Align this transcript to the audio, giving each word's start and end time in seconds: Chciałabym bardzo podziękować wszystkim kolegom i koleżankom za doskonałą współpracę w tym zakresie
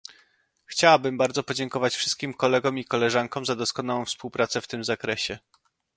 Chciałabym 0.65 1.17
bardzo 1.17 1.43
podziękować 1.43 1.95
wszystkim 1.95 2.33
kolegom 2.33 2.77
i 2.77 2.85
koleżankom 2.85 3.45
za 3.45 3.55
doskonałą 3.55 4.05
współpracę 4.05 4.61
w 4.61 4.67
tym 4.67 4.83
zakresie 4.83 5.39